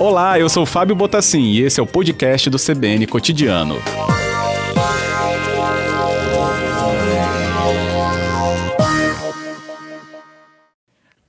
[0.00, 3.74] Olá, eu sou Fábio Botassin e esse é o podcast do CBN Cotidiano.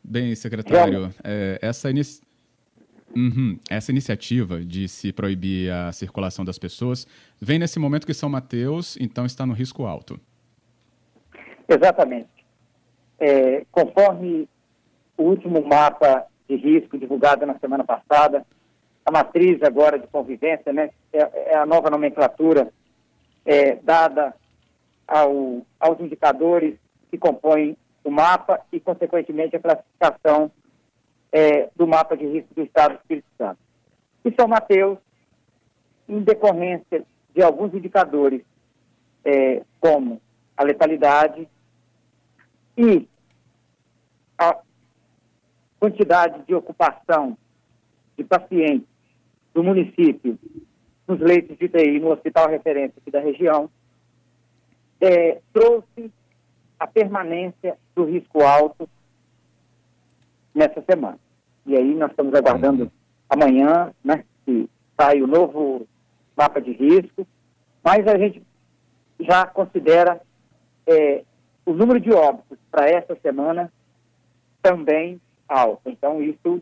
[0.01, 2.21] Bem, secretário, é, essa, inici...
[3.13, 7.05] uhum, essa iniciativa de se proibir a circulação das pessoas
[7.41, 10.17] vem nesse momento que São Mateus, então, está no risco alto.
[11.67, 12.29] Exatamente.
[13.19, 14.47] É, conforme
[15.19, 18.45] o último mapa de risco divulgado na semana passada,
[19.05, 22.71] a matriz agora de convivência, né, é, é a nova nomenclatura
[23.45, 24.33] é, dada
[25.05, 26.75] ao, aos indicadores
[27.11, 30.49] que compõem o mapa e, consequentemente, a classificação
[31.33, 33.59] é, do mapa de risco do Estado do Espírito Santo.
[34.23, 34.97] E São Mateus,
[36.07, 37.03] em decorrência
[37.35, 38.41] de alguns indicadores,
[39.25, 40.21] é, como
[40.55, 41.47] a letalidade
[42.77, 43.05] e
[45.79, 47.37] quantidade de ocupação
[48.17, 48.87] de pacientes
[49.53, 50.37] do município
[51.07, 53.69] nos leitos de UTI no hospital referência aqui da região,
[55.01, 56.11] é, trouxe
[56.79, 58.87] a permanência do risco alto
[60.53, 61.17] nessa semana.
[61.65, 62.91] E aí nós estamos aguardando
[63.29, 64.69] amanhã, né, que
[64.99, 65.87] sai o novo
[66.37, 67.25] mapa de risco,
[67.83, 68.43] mas a gente
[69.19, 70.21] já considera
[70.85, 71.23] é,
[71.65, 73.71] o número de óbitos para essa semana
[74.61, 75.19] também
[75.49, 75.89] alto.
[75.89, 76.61] Então isso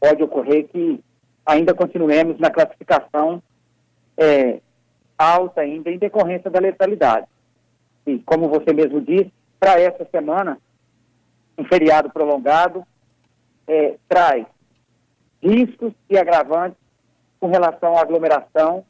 [0.00, 1.00] pode ocorrer que
[1.44, 3.42] ainda continuemos na classificação
[4.16, 4.60] é,
[5.16, 7.26] alta ainda em decorrência da letalidade.
[8.06, 10.58] E, como você mesmo disse, para essa semana,
[11.58, 12.86] um feriado prolongado
[13.66, 14.46] é, traz
[15.42, 16.78] riscos e agravantes
[17.38, 18.84] com relação à aglomeração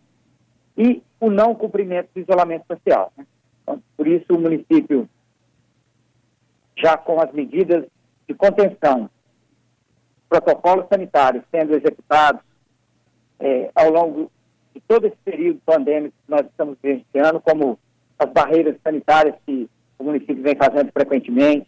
[0.77, 3.13] e o não cumprimento do isolamento social.
[3.17, 3.27] Né?
[3.63, 5.09] Então, por isso, o município,
[6.77, 7.85] já com as medidas
[8.29, 9.09] de contenção
[10.29, 12.41] protocolos sanitários sendo executados
[13.39, 14.31] é, ao longo
[14.75, 17.79] de todo esse período pandêmico que nós estamos vivenciando, como
[18.19, 19.69] as barreiras sanitárias que
[19.99, 21.67] o município vem fazendo frequentemente,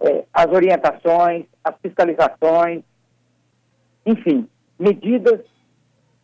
[0.00, 2.82] é, as orientações, as fiscalizações,
[4.04, 4.48] enfim,
[4.78, 5.40] medidas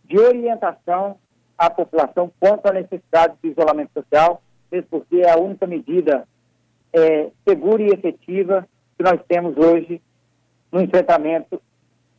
[0.04, 1.16] de orientação
[1.56, 6.26] à população quanto à necessidade de isolamento social, mesmo porque é a única medida
[6.92, 10.00] é, segura e efetiva que nós temos hoje
[10.70, 11.60] no enfrentamento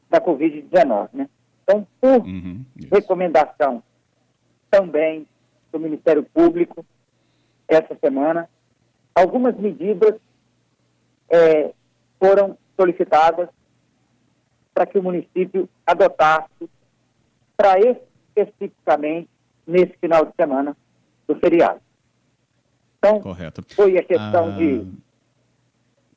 [0.09, 1.09] da Covid-19.
[1.13, 1.29] Né?
[1.63, 3.81] Então, por uhum, recomendação
[4.69, 5.27] também
[5.71, 6.85] do Ministério Público,
[7.67, 8.49] essa semana,
[9.15, 10.15] algumas medidas
[11.29, 11.73] é,
[12.19, 13.49] foram solicitadas
[14.73, 16.69] para que o município adotasse
[17.55, 19.29] para especificamente
[19.65, 20.75] nesse final de semana
[21.27, 21.79] do feriado.
[22.97, 23.63] Então, Correto.
[23.73, 24.57] foi a questão ah...
[24.57, 24.85] de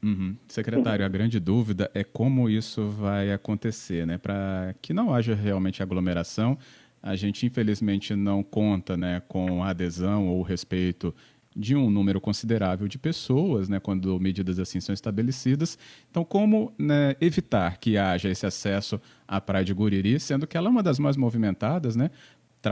[0.05, 0.37] Uhum.
[0.47, 4.19] Secretário, a grande dúvida é como isso vai acontecer, né?
[4.19, 6.59] Para que não haja realmente aglomeração,
[7.03, 11.15] a gente infelizmente não conta né, com a adesão ou respeito
[11.57, 15.79] de um número considerável de pessoas, né, quando medidas assim são estabelecidas.
[16.11, 20.69] Então, como né, evitar que haja esse acesso à Praia de Guriri, sendo que ela
[20.69, 22.11] é uma das mais movimentadas, né?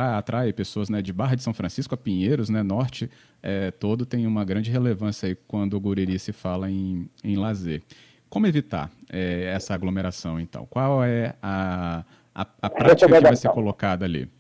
[0.01, 3.11] Atrai pessoas né, de Barra de São Francisco a Pinheiros, né, norte
[3.43, 7.83] é, todo tem uma grande relevância aí quando o Guriri se fala em, em lazer.
[8.31, 10.65] Como evitar é, essa aglomeração, então?
[10.67, 12.05] Qual é a,
[12.35, 14.31] a, a prática que vai ser colocada ali?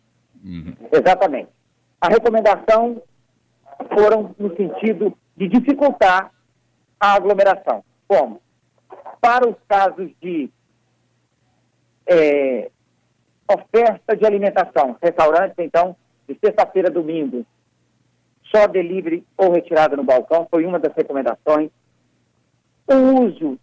[0.43, 0.73] Uhum.
[0.91, 1.51] Exatamente.
[2.01, 3.03] A recomendação
[3.93, 6.33] foram no sentido de dificultar
[6.99, 7.85] a aglomeração.
[8.07, 8.41] Como?
[9.21, 10.49] Para os casos de
[12.07, 12.71] é,
[13.55, 14.97] oferta de alimentação.
[15.03, 15.97] Restaurantes, então,
[16.29, 17.45] de sexta-feira a domingo,
[18.55, 21.71] só delivery ou retirada no balcão, foi uma das recomendações.
[22.87, 23.59] O uso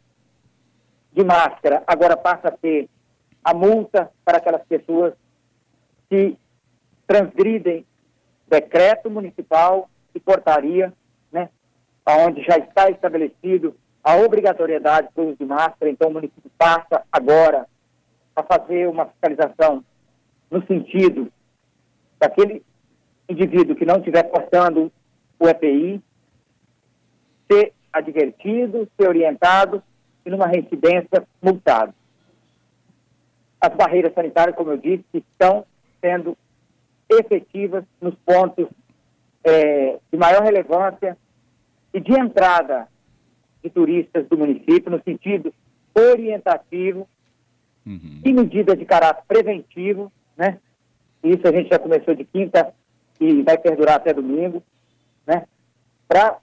[1.13, 2.89] de máscara agora passa a ter
[3.43, 5.13] a multa para aquelas pessoas
[6.09, 6.37] que
[7.05, 7.85] transgridem
[8.47, 10.93] decreto municipal e portaria,
[11.31, 11.49] né,
[12.07, 17.67] onde já está estabelecido a obrigatoriedade do uso de máscara, então o município passa agora
[18.39, 19.83] a fazer uma fiscalização
[20.49, 21.31] no sentido
[22.19, 22.63] daquele
[23.27, 24.91] indivíduo que não estiver portando
[25.39, 26.01] o EPI
[27.49, 29.81] ser advertido, ser orientado
[30.25, 31.93] e numa residência multado.
[33.61, 35.65] As barreiras sanitárias, como eu disse, estão
[36.01, 36.37] sendo
[37.09, 38.67] efetivas nos pontos
[39.43, 41.17] é, de maior relevância
[41.93, 42.87] e de entrada
[43.63, 45.53] de turistas do município, no sentido
[45.93, 47.07] orientativo
[47.85, 48.21] uhum.
[48.23, 50.59] e medidas de caráter preventivo, né?
[51.23, 52.73] Isso a gente já começou de quinta
[53.19, 54.63] e vai perdurar até domingo,
[55.27, 55.45] né?
[56.07, 56.37] Para,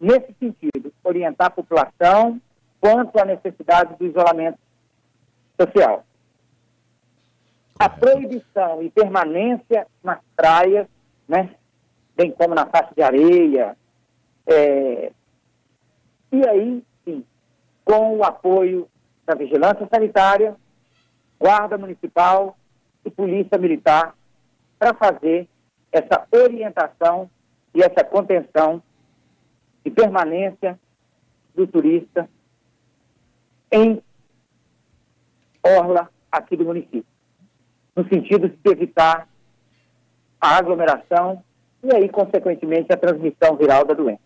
[0.00, 2.40] nesse sentido, orientar a população
[2.80, 4.58] quanto à necessidade do isolamento
[5.60, 6.04] social.
[7.78, 10.86] A proibição e permanência nas praias,
[11.28, 11.54] né,
[12.16, 13.76] bem como na faixa de areia,
[14.46, 15.12] é,
[16.32, 17.24] e aí, sim,
[17.84, 18.88] com o apoio
[19.30, 20.56] da vigilância sanitária,
[21.38, 22.58] guarda municipal
[23.04, 24.16] e polícia militar,
[24.76, 25.48] para fazer
[25.92, 27.30] essa orientação
[27.72, 28.82] e essa contenção
[29.84, 30.78] de permanência
[31.54, 32.28] do turista
[33.70, 34.02] em
[35.62, 37.06] orla aqui do município,
[37.94, 39.28] no sentido de evitar
[40.40, 41.44] a aglomeração
[41.84, 44.20] e aí, consequentemente, a transmissão viral da doença.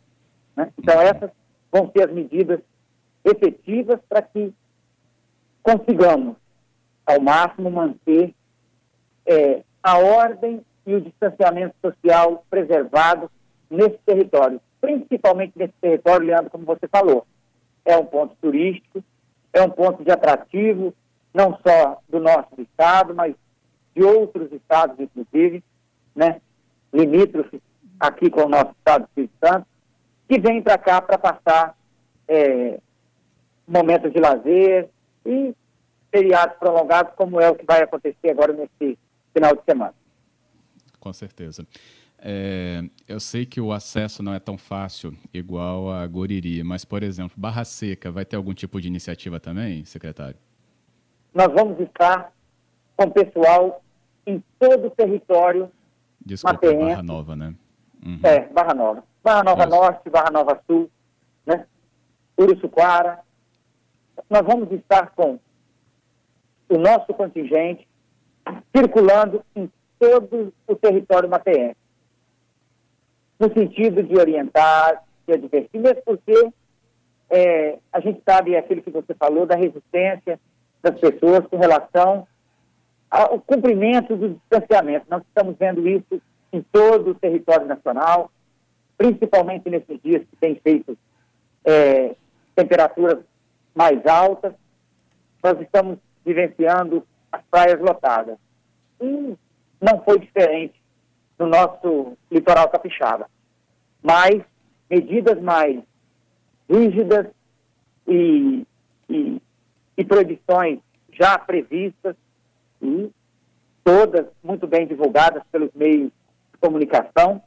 [0.57, 0.73] Né?
[0.79, 1.31] Então, essas
[1.71, 2.61] vão ser as medidas
[3.23, 4.55] efetivas para que
[5.65, 6.37] consigamos,
[7.07, 8.35] ao máximo, manter
[9.27, 13.31] é, a ordem e o distanciamento social preservado
[13.71, 17.27] nesse território, principalmente nesse território, Leandro, como você falou.
[17.85, 19.03] É um ponto turístico,
[19.53, 20.95] é um ponto de atrativo,
[21.33, 23.35] não só do nosso estado, mas
[23.97, 25.65] de outros estados, inclusive,
[26.15, 26.41] né,
[26.93, 27.61] limítrofes
[27.99, 29.67] aqui com o nosso estado do Espírito Santo,
[30.29, 31.77] que vem para cá para passar
[32.29, 32.79] é,
[33.67, 34.91] momentos de lazer
[35.25, 35.55] e
[36.11, 38.99] feriados prolongados, como é o que vai acontecer agora nesse
[39.33, 39.95] final de semana.
[41.01, 41.67] Com certeza.
[42.19, 47.03] É, eu sei que o acesso não é tão fácil, igual a Goriri, mas, por
[47.03, 50.39] exemplo, Barra Seca, vai ter algum tipo de iniciativa também, secretário?
[51.35, 52.33] Nós vamos estar
[52.97, 53.83] com pessoal
[54.27, 55.71] em todo o território
[56.25, 57.55] Desculpa, Barra Nova, né?
[58.05, 58.21] Uhum.
[58.23, 59.05] É, Barra Nova.
[59.23, 59.67] Barra Nova.
[59.67, 60.91] Norte, Barra Nova Sul,
[61.45, 61.67] né?
[62.39, 63.21] Uruçuquara.
[64.29, 65.39] Nós vamos estar com
[66.69, 67.87] o nosso contingente
[68.75, 71.77] circulando em todo o território mateense,
[73.39, 76.51] no sentido de orientar, de advertir, mesmo porque
[77.31, 80.39] é, a gente sabe aquilo que você falou da resistência
[80.83, 82.27] das pessoas com relação
[83.11, 85.07] ao cumprimento do distanciamento.
[85.09, 86.21] Nós estamos vendo isso
[86.53, 88.31] em todo o território nacional,
[88.97, 90.97] principalmente nesses dias que tem feito
[91.65, 92.15] é,
[92.55, 93.19] temperaturas
[93.75, 94.55] mais altas.
[95.43, 98.39] Nós estamos vivenciando as praias lotadas.
[99.01, 99.37] E
[99.81, 100.81] não foi diferente
[101.39, 103.29] no nosso litoral capixaba.
[104.03, 104.43] Mas
[104.89, 105.83] medidas mais
[106.71, 107.27] rígidas
[108.07, 108.67] e,
[109.09, 109.43] e,
[109.97, 110.81] e proibições
[111.13, 112.17] já previstas
[112.81, 113.11] e
[113.83, 116.11] todas muito bem divulgadas pelos meios
[116.53, 117.43] de comunicação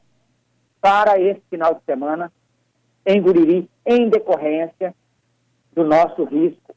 [0.80, 2.32] para esse final de semana
[3.04, 4.94] em Guriri, em decorrência
[5.78, 6.74] do nosso risco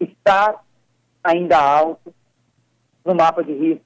[0.00, 0.64] estar
[1.22, 2.14] ainda alto
[3.04, 3.84] no mapa de risco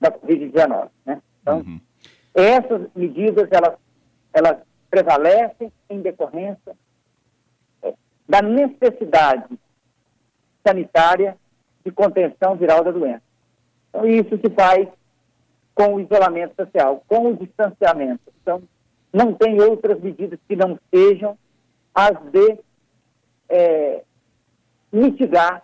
[0.00, 0.88] da Covid-19.
[1.06, 1.22] Né?
[1.40, 1.80] Então, uhum.
[2.34, 3.78] essas medidas, elas,
[4.32, 4.56] elas
[4.90, 6.76] prevalecem em decorrência
[7.84, 7.94] é,
[8.28, 9.56] da necessidade
[10.66, 11.36] sanitária
[11.84, 13.22] de contenção viral da doença.
[13.90, 14.88] Então, isso se faz
[15.72, 18.22] com o isolamento social, com o distanciamento.
[18.42, 18.60] Então,
[19.12, 21.38] não tem outras medidas que não sejam
[21.94, 22.58] as de
[23.48, 24.02] é,
[24.92, 25.62] mitigar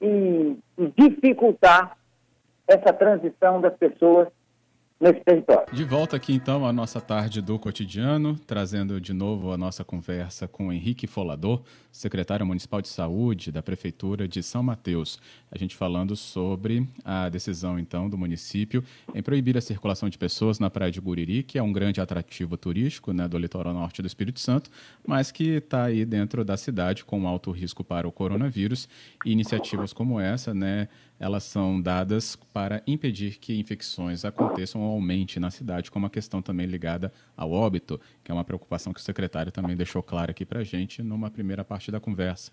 [0.00, 1.96] e, e dificultar
[2.66, 4.28] essa transição das pessoas
[5.00, 5.74] nesse território.
[5.74, 10.46] De volta aqui então à nossa tarde do cotidiano, trazendo de novo a nossa conversa
[10.46, 15.18] com Henrique Folador, secretário municipal de saúde da prefeitura de São Mateus.
[15.50, 18.82] A gente falando sobre a decisão então do município
[19.14, 22.56] em proibir a circulação de pessoas na praia de Guriri, que é um grande atrativo
[22.56, 24.70] turístico né, do litoral norte do Espírito Santo,
[25.06, 28.88] mas que está aí dentro da cidade com alto risco para o coronavírus.
[29.24, 35.38] E iniciativas como essa, né, elas são dadas para impedir que infecções aconteçam ou aumente
[35.38, 39.02] na cidade, como a questão também ligada ao óbito, que é uma preocupação que o
[39.02, 42.50] secretário também deixou clara aqui para a gente numa primeira parte da conversa.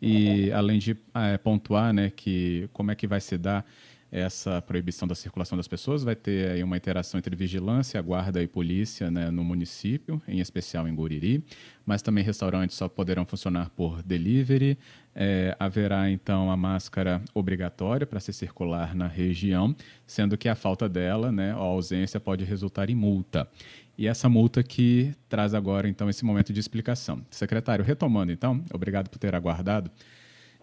[0.00, 3.64] E além de é, pontuar né, que como é que vai se dar
[4.12, 8.46] essa proibição da circulação das pessoas, vai ter aí uma interação entre vigilância, guarda e
[8.46, 11.42] polícia né, no município, em especial em Guriri,
[11.86, 14.78] mas também restaurantes só poderão funcionar por delivery,
[15.14, 19.74] é, haverá então a máscara obrigatória para se circular na região,
[20.06, 23.48] sendo que a falta dela, né, a ausência, pode resultar em multa.
[23.96, 27.24] E essa multa que traz agora então esse momento de explicação.
[27.30, 29.90] Secretário, retomando então, obrigado por ter aguardado.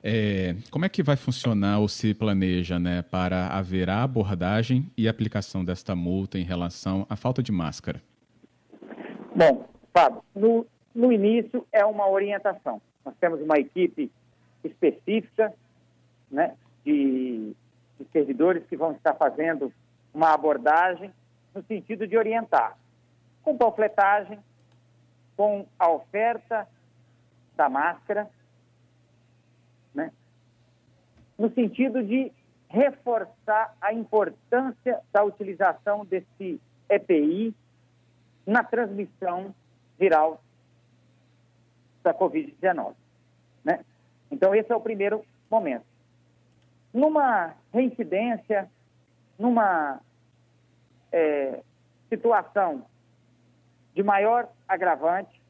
[0.04, 5.08] É, como é que vai funcionar ou se planeja né, para haver a abordagem e
[5.08, 8.02] aplicação desta multa em relação à falta de máscara?
[9.36, 10.66] Bom, Fábio, no,
[10.96, 12.82] no início é uma orientação.
[13.06, 14.12] Nós temos uma equipe
[14.64, 15.54] específica
[16.32, 17.54] né, de,
[18.00, 19.72] de servidores que vão estar fazendo
[20.14, 21.12] uma abordagem
[21.54, 22.78] no sentido de orientar,
[23.42, 24.40] com panfletagem,
[25.36, 26.68] com a oferta
[27.56, 28.30] da máscara,
[29.94, 30.12] né?
[31.38, 32.32] no sentido de
[32.68, 37.56] reforçar a importância da utilização desse EPI
[38.46, 39.54] na transmissão
[39.98, 40.42] viral
[42.04, 42.94] da Covid-19.
[43.64, 43.84] Né?
[44.30, 45.86] Então, esse é o primeiro momento.
[46.94, 48.70] Numa reincidência,
[49.38, 50.00] numa
[51.12, 51.62] é,
[52.10, 52.86] situação
[53.96, 55.42] de maior agravante,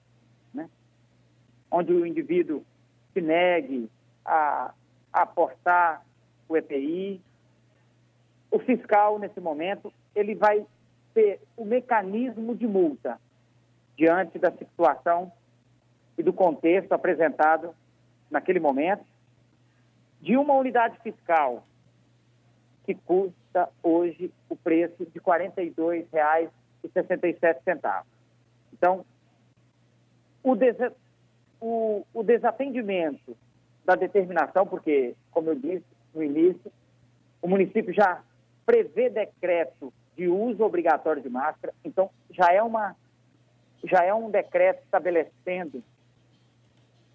[0.54, 0.70] né?
[1.72, 2.64] onde o indivíduo
[3.14, 3.90] se negue
[4.30, 4.74] a,
[5.12, 6.06] aportar
[6.48, 7.20] o EPI,
[8.52, 10.64] o fiscal, nesse momento, ele vai
[11.14, 13.20] ter o mecanismo de multa
[13.98, 15.32] diante da situação
[16.18, 17.74] e do contexto apresentado
[18.30, 19.04] naquele momento,
[20.22, 21.64] de uma unidade fiscal
[22.86, 28.04] que custa hoje o preço de R$ 42,67.
[28.74, 29.04] Então,
[30.44, 30.76] o, des
[31.60, 33.36] o, o desatendimento
[33.90, 36.72] da determinação, porque, como eu disse no início,
[37.42, 38.22] o município já
[38.64, 42.96] prevê decreto de uso obrigatório de máscara, então já é uma
[43.84, 45.82] já é um decreto estabelecendo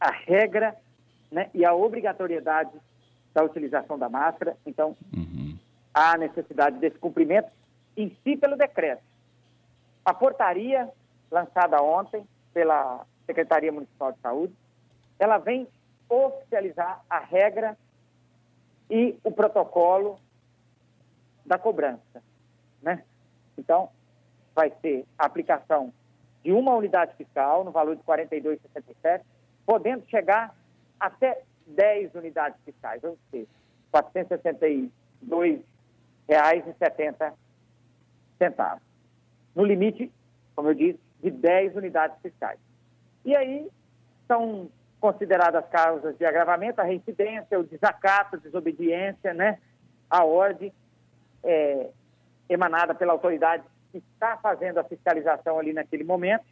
[0.00, 0.74] a regra
[1.30, 2.72] né, e a obrigatoriedade
[3.32, 4.56] da utilização da máscara.
[4.66, 5.56] Então, uhum.
[5.92, 7.50] há necessidade desse cumprimento
[7.96, 9.02] em si pelo decreto.
[10.04, 10.88] A portaria
[11.30, 14.54] lançada ontem pela Secretaria Municipal de Saúde,
[15.18, 15.68] ela vem
[16.08, 17.76] oficializar a regra
[18.90, 20.18] e o protocolo
[21.44, 22.22] da cobrança,
[22.82, 23.04] né?
[23.56, 23.88] Então,
[24.54, 25.92] vai ser a aplicação
[26.42, 29.22] de uma unidade fiscal no valor de R$ 42,67,
[29.64, 30.54] podendo chegar
[31.00, 33.48] até 10 unidades fiscais, ou seja,
[33.92, 34.02] R$
[36.28, 38.80] 462,70.
[39.54, 40.12] No limite,
[40.54, 42.58] como eu disse, de 10 unidades fiscais.
[43.24, 43.66] E aí
[44.28, 44.68] são
[45.04, 49.58] consideradas causas de agravamento a reincidência, o desacato, a desobediência, né,
[50.08, 50.72] a ordem
[51.42, 51.90] é,
[52.48, 56.46] emanada pela autoridade que está fazendo a fiscalização ali naquele momento,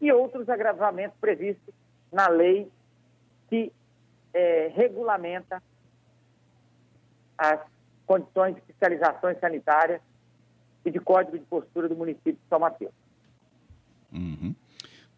[0.00, 1.72] e outros agravamentos previstos
[2.10, 2.68] na lei
[3.48, 3.72] que
[4.34, 5.62] é, regulamenta
[7.38, 7.60] as
[8.04, 10.00] condições de fiscalizações sanitárias
[10.84, 12.92] e de código de postura do município de São Mateus.
[14.12, 14.56] Uhum.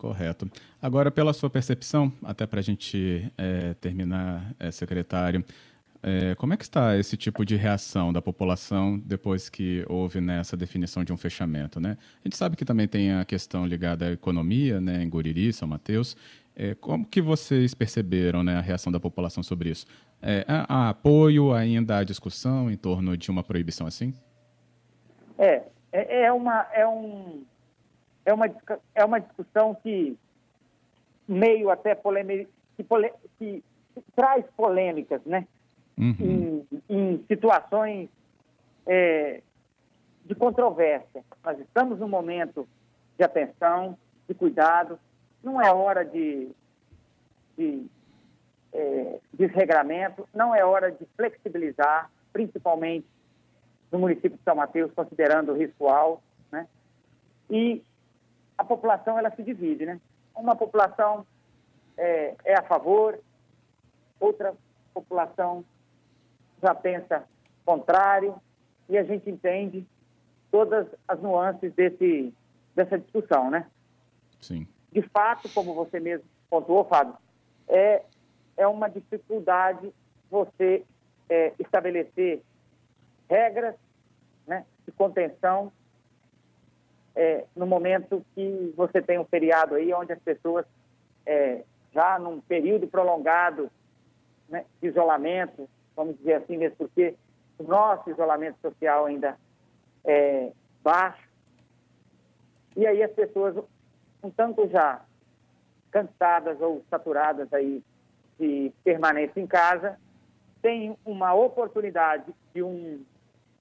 [0.03, 0.51] Correto.
[0.83, 5.45] Agora, pela sua percepção, até para a gente é, terminar, é, secretário,
[6.03, 10.57] é, como é que está esse tipo de reação da população depois que houve nessa
[10.57, 11.79] definição de um fechamento?
[11.79, 11.97] Né?
[12.19, 15.69] A gente sabe que também tem a questão ligada à economia, né, em Guriri, São
[15.69, 16.17] Mateus.
[16.57, 19.87] É, como que vocês perceberam né, a reação da população sobre isso?
[20.21, 24.13] É, há, há, apoio ainda à discussão em torno de uma proibição assim?
[25.39, 27.45] É, é, é uma, é, um,
[28.25, 28.47] é, uma,
[28.95, 30.17] é uma discussão que
[31.27, 32.85] meio até polêmica, que,
[33.39, 33.65] que,
[33.95, 35.47] que traz polêmicas, né?
[35.97, 36.17] uhum.
[36.19, 38.09] em, em, situações
[38.87, 39.41] é,
[40.25, 41.25] de controvérsia.
[41.45, 42.69] Nós estamos num momento
[43.19, 43.97] de atenção,
[44.29, 44.99] de cuidado.
[45.43, 46.49] Não é hora de,
[47.57, 47.87] de
[48.73, 53.07] é, desregramento, não é hora de flexibilizar, principalmente
[53.91, 56.67] no município de São Mateus, considerando o risco alto, né?
[57.51, 57.83] E
[58.57, 60.01] a população, ela se divide, né?
[60.35, 61.27] Uma população
[61.97, 63.19] é, é a favor,
[64.19, 64.55] outra
[64.95, 65.65] população
[66.63, 67.25] já pensa
[67.65, 68.35] contrário
[68.89, 69.87] e a gente entende
[70.51, 72.33] todas as nuances desse,
[72.75, 73.67] dessa discussão, né?
[74.41, 74.67] Sim.
[74.93, 77.17] De fato, como você mesmo pontuou, Fábio,
[77.69, 78.03] é,
[78.57, 79.93] é uma dificuldade
[80.31, 80.85] você
[81.29, 82.43] é, estabelecer
[83.29, 83.75] regras
[84.47, 85.73] né, de contenção
[87.15, 90.65] é, no momento que você tem um feriado aí onde as pessoas
[91.27, 93.71] é, já num período prolongado
[94.49, 97.15] né, de isolamento, vamos dizer assim mesmo, porque
[97.59, 99.37] o nosso isolamento social ainda
[100.05, 100.51] é
[100.83, 101.29] baixo.
[102.77, 103.57] E aí as pessoas,
[104.23, 105.03] um tanto já
[105.91, 107.83] cansadas ou saturadas aí
[108.39, 109.99] de permanência em casa,
[110.63, 113.05] têm uma oportunidade de um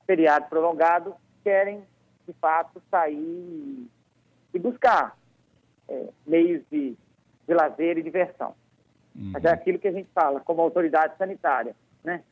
[0.05, 1.83] feriado prolongado, querem,
[2.31, 3.87] de fato, sair
[4.53, 5.17] e buscar
[5.87, 6.95] é, meios de,
[7.47, 8.55] de lazer e diversão.
[9.15, 9.31] Uhum.
[9.33, 11.75] Mas é aquilo que a gente fala como autoridade sanitária.
[12.03, 12.23] Né?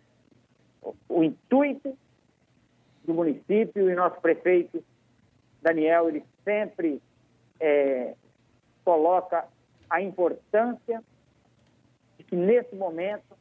[0.82, 1.98] O, o intuito
[3.04, 4.84] do município e nosso prefeito
[5.62, 7.02] Daniel, ele sempre
[7.60, 8.16] é,
[8.86, 9.46] coloca
[9.90, 11.04] a importância
[12.18, 13.38] de que nesse momento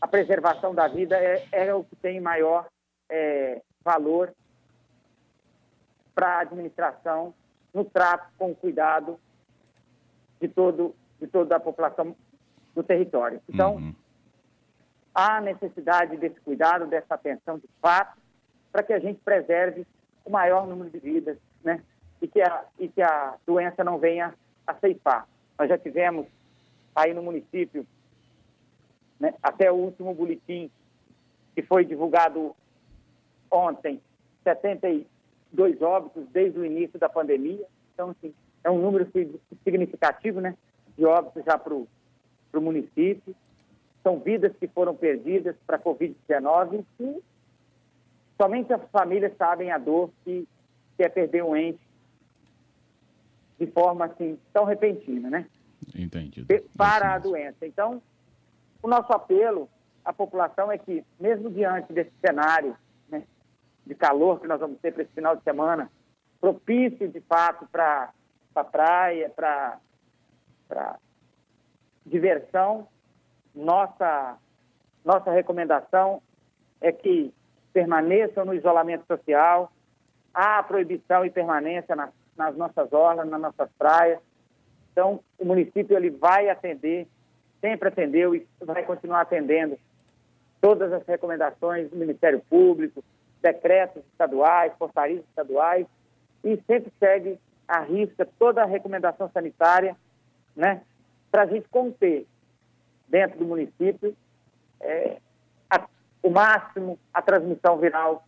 [0.00, 2.66] a preservação da vida é, é o que tem maior
[3.08, 4.34] é, valor
[6.14, 7.34] para a administração
[7.72, 9.18] no trato com o cuidado
[10.40, 12.14] de, todo, de toda a população
[12.74, 13.40] do território.
[13.48, 13.94] Então, uhum.
[15.14, 18.20] há necessidade desse cuidado, dessa atenção de fato,
[18.70, 19.86] para que a gente preserve
[20.24, 21.82] o maior número de vidas, né?
[22.20, 24.34] E que a, e que a doença não venha
[24.66, 25.26] a ceifar.
[25.58, 26.26] Nós já tivemos
[26.94, 27.86] aí no município,
[29.18, 30.70] né, até o último boletim
[31.54, 32.54] que foi divulgado
[33.50, 34.00] ontem,
[35.52, 37.64] 72 óbitos desde o início da pandemia.
[37.94, 39.06] Então, assim, é um número
[39.64, 40.56] significativo, né,
[40.96, 41.86] de óbitos já para o
[42.54, 43.34] município.
[44.02, 47.22] São vidas que foram perdidas para a Covid-19 e
[48.36, 50.46] somente as famílias sabem a dor que,
[50.96, 51.80] que é perder um ente
[53.58, 55.46] de forma assim tão repentina, né?
[55.94, 56.48] Entendido.
[56.76, 57.64] Para a doença.
[57.64, 58.02] Então,
[58.82, 59.68] o nosso apelo
[60.04, 62.76] à população é que, mesmo diante desse cenário
[63.86, 65.90] de calor que nós vamos ter para esse final de semana,
[66.40, 68.10] propício de fato para
[68.54, 69.78] a praia, para
[72.04, 72.88] diversão,
[73.54, 74.36] nossa,
[75.04, 76.22] nossa recomendação
[76.80, 77.32] é que
[77.72, 79.72] permaneçam no isolamento social,
[80.34, 84.20] há proibição e permanência nas, nas nossas orlas, nas nossas praias.
[84.90, 87.06] Então, o município ele vai atender,
[87.60, 89.78] sempre atendeu e vai continuar atendendo
[90.60, 93.02] todas as recomendações do Ministério Público,
[93.42, 95.86] decretos estaduais, portarias estaduais,
[96.44, 99.96] e sempre segue à risca toda a recomendação sanitária,
[100.54, 100.82] né,
[101.30, 102.26] para a gente conter
[103.08, 104.16] dentro do município
[104.80, 105.18] é,
[105.70, 105.86] a,
[106.22, 108.24] o máximo a transmissão viral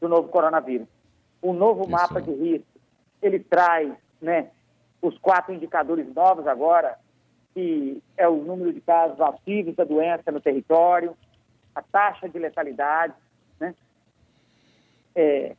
[0.00, 0.88] do novo coronavírus.
[1.40, 1.90] O novo Isso.
[1.90, 2.66] mapa de risco,
[3.22, 4.50] ele traz né,
[5.02, 6.98] os quatro indicadores novos agora,
[7.54, 11.16] que é o número de casos ativos da doença no território,
[11.74, 13.14] a taxa de letalidade,
[13.60, 13.74] né?
[15.20, 15.56] É,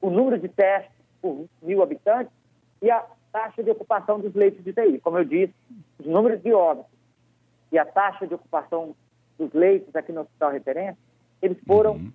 [0.00, 2.32] o número de testes por mil habitantes
[2.80, 5.00] e a taxa de ocupação dos leitos de TI.
[5.00, 5.52] Como eu disse,
[5.98, 6.92] os números de óbitos
[7.72, 8.94] e a taxa de ocupação
[9.36, 10.98] dos leitos aqui no Hospital Referência,
[11.40, 12.12] eles foram uhum.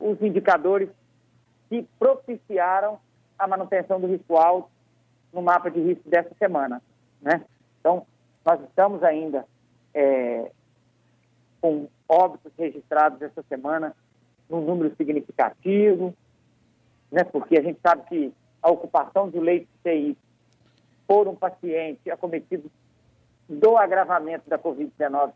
[0.00, 0.88] os indicadores
[1.68, 2.98] que propiciaram
[3.38, 4.70] a manutenção do risco alto
[5.34, 6.80] no mapa de risco dessa semana.
[7.20, 7.44] Né?
[7.80, 8.06] Então,
[8.42, 9.44] nós estamos ainda
[9.92, 10.50] é,
[11.60, 13.94] com óbitos registrados essa semana
[14.48, 16.14] num número significativo,
[17.10, 17.24] né?
[17.24, 18.32] porque a gente sabe que
[18.62, 20.18] a ocupação do leito de TI
[21.06, 22.70] por um paciente acometido
[23.48, 25.32] do agravamento da Covid-19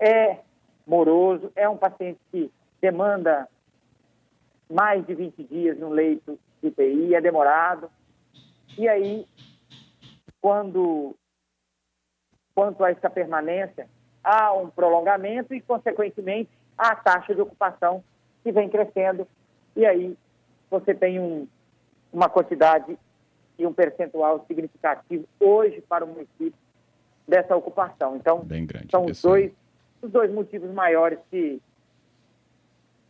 [0.00, 0.40] é
[0.86, 3.48] moroso, é um paciente que demanda
[4.70, 7.90] mais de 20 dias no leito de UTI, é demorado.
[8.76, 9.26] E aí,
[10.40, 11.14] quando,
[12.54, 13.88] quanto a essa permanência,
[14.22, 18.02] há um prolongamento e, consequentemente, a taxa de ocupação
[18.46, 19.26] que vem crescendo.
[19.74, 20.16] E aí
[20.70, 21.48] você tem um,
[22.12, 22.96] uma quantidade
[23.58, 26.54] e um percentual significativo hoje para o município
[27.26, 28.14] dessa ocupação.
[28.14, 28.46] Então,
[28.88, 29.50] são os dois,
[30.00, 31.60] os dois motivos maiores que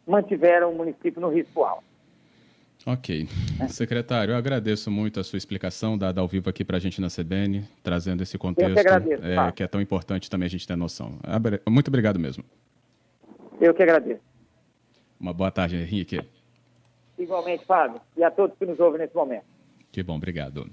[0.07, 1.85] mantiveram o município no risco alto.
[2.87, 3.29] Ok.
[3.61, 3.68] É.
[3.68, 7.09] Secretário, eu agradeço muito a sua explicação dada ao vivo aqui para a gente na
[7.09, 10.77] CBN, trazendo esse contexto que, agradeço, é, que é tão importante também a gente ter
[10.77, 11.18] noção.
[11.68, 12.44] Muito obrigado mesmo.
[13.61, 14.26] Eu que agradeço.
[15.21, 16.21] Uma boa tarde, Henrique.
[17.19, 19.45] Igualmente, Fábio, e a todos que nos ouvem nesse momento.
[19.91, 20.69] Que bom, obrigado.